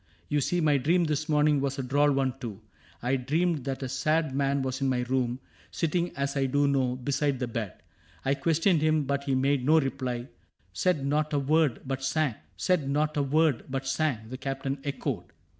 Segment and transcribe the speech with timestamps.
[0.29, 2.59] You see My dream this morning was a droll one too:
[3.03, 5.39] I dreamed that a sad man was in my room.
[5.69, 7.83] Sitting, as I do now, beside the bed.
[8.25, 10.27] I questioned him, but he made no reply,—
[10.73, 13.65] Said not a word, but sang." —"Said not a word.
[13.69, 15.25] But sang," the Captain echoed.